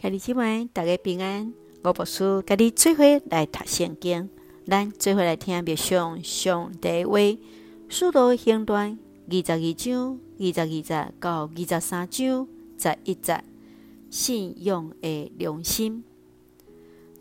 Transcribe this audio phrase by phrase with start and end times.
[0.00, 1.52] 兄弟姊妹，大家平安。
[1.82, 4.30] 我牧师甲你做伙来读圣经，
[4.64, 7.18] 咱做伙来听默想上帝话。
[7.88, 8.96] 使徒行传
[9.28, 12.46] 二十二章二十二节到二十三章
[12.78, 13.42] 十一节，
[14.08, 16.04] 信用的良心。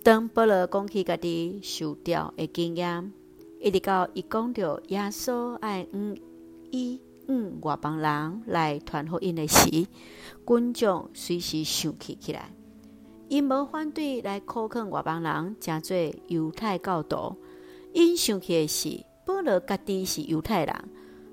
[0.03, 3.11] 当保罗讲起家己受钓的经验，
[3.59, 6.15] 一直到伊讲到耶稣爱嗯
[6.69, 7.01] 伊。
[7.29, 9.87] 嗯，外邦人来传福音的时，
[10.45, 12.51] 群众随时想起起来。
[13.29, 17.35] 因无反对来苛刻外邦人，成做犹太教徒。
[17.93, 20.75] 因想起的是，保罗家己是犹太人，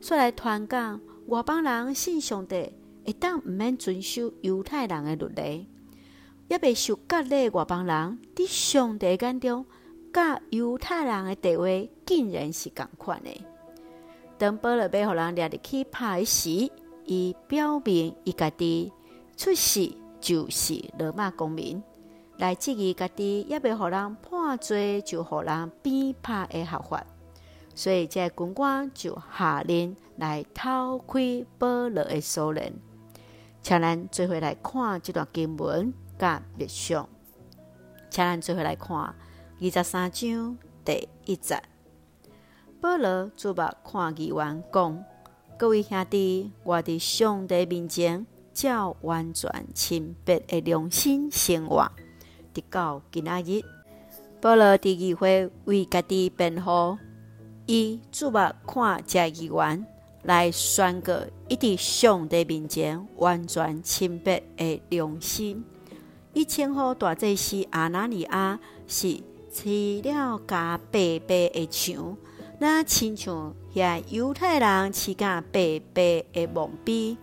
[0.01, 2.73] 所来传讲外邦人信上帝，
[3.07, 5.69] 会当毋免遵守犹太人的律例，
[6.48, 9.65] 也未受割礼外邦人，伫上帝眼中，
[10.12, 13.31] 甲犹太人的地位，竟然是共款的。
[14.37, 16.69] 当保罗要互人掠入去拍时，
[17.05, 18.91] 伊表明伊家己
[19.37, 19.92] 出世
[20.24, 21.83] 就是罗马公民，
[22.38, 27.05] 来质疑家己也未互人判罪，就互人鞭拍的合法。
[27.75, 32.72] 所以这军官就下令来偷窥保罗的所人。
[33.61, 37.06] 请咱做伙来看这段经文甲密相，
[38.09, 41.62] 请咱做伙来看二十三章第一节。
[42.81, 45.05] 保罗注目看议员讲
[45.59, 51.91] ：“各位兄弟，我伫上帝面前，照完全清白的良心生活，
[52.55, 53.62] 直到今仔日。”
[54.41, 56.97] 保罗第二回为家己辩护，
[57.66, 59.86] 伊注目看这议员
[60.22, 61.14] 来宣告，
[61.48, 65.64] 伊伫上帝面前完全清白的良心。
[66.34, 69.19] 伊称呼大祭司阿拿尼亚是
[69.50, 72.16] 饲了甲白白的墙。
[72.58, 77.16] 那亲像遐犹太人饲甲白白的墓碑，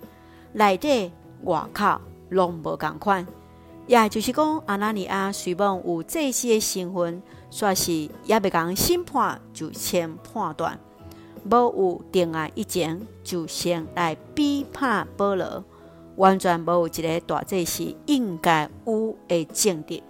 [0.54, 1.12] 内底
[1.44, 3.26] 外口拢无共款。
[3.88, 10.80] 也就是讲，阿拉尼亚虽望有祭司的身份，煞是也未讲审判就先判断，
[11.44, 15.64] 无有定案以前就先来逼拍保罗，
[16.16, 20.02] 完全无有一个大祭司应该有的证据。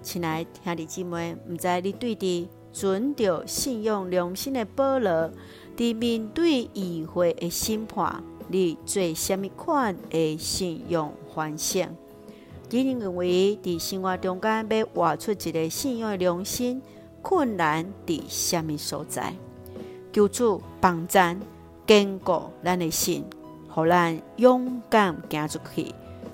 [0.00, 2.46] 亲爱兄弟姊妹，毋知你对伫？
[2.72, 5.30] 准着信用良心的保罗，
[5.76, 11.88] 伫面对议会的审判，你做什么款的信用反省？
[12.68, 16.82] 你认为伫生活中间要活出一个信用的良心，
[17.22, 19.32] 困难伫什么所在？
[20.12, 21.40] 求助帮咱
[21.86, 23.24] 坚固咱的心，
[23.70, 25.86] 互咱勇敢行出去，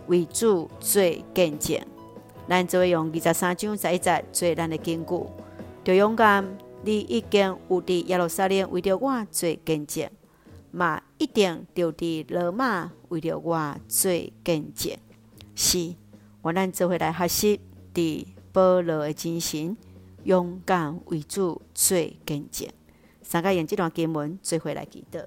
[0.08, 1.00] 为主做
[1.32, 1.78] 见证。
[2.48, 5.20] 咱就会用二十三章十一节做咱的根据。
[5.84, 6.44] 就勇敢，
[6.82, 10.08] 你已经有伫耶路撒冷为着我做见证，
[10.72, 14.10] 嘛一定就伫罗马为着我做
[14.44, 14.96] 见证。
[15.54, 15.94] 是，
[16.42, 17.60] 我咱做伙来学习
[17.92, 19.76] 伫保罗的精神，
[20.22, 22.68] 勇敢为主做见证。
[23.20, 25.24] 三个用这段经文做伙来祈祷。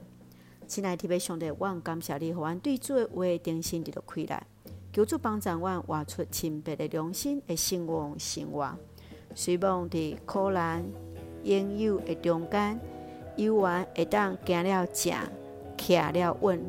[0.65, 4.47] 亲爱的弟兄姊妹，我感谢你，互阮对主的话定心伫落开来，
[4.93, 8.73] 求主帮助阮活出清白的良心的信望生活。
[9.35, 10.85] 随望伫苦难、
[11.43, 12.79] 拥有的中间，
[13.35, 15.13] 有缘会当行了正，
[15.91, 16.59] 徛了稳，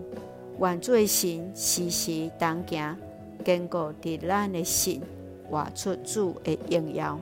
[0.58, 2.96] 愿做神时时同行，
[3.44, 5.00] 坚固伫咱的心，
[5.48, 7.18] 活出主的荣耀。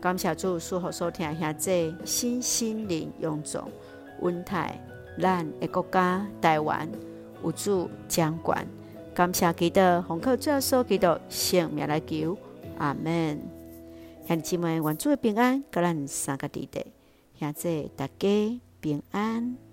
[0.00, 3.68] 感谢主，赐福所听兄姊身心灵勇壮，
[4.20, 4.78] 稳泰
[5.20, 6.88] 咱的国家台湾
[7.42, 8.66] 有主掌管。
[9.14, 12.36] 感谢基督，奉靠主耶稣基督圣名来求，
[12.78, 13.40] 阿门。
[14.26, 16.86] 兄姊妹，愿主的平安，甲咱三个弟弟，
[17.38, 19.69] 现在大家平安。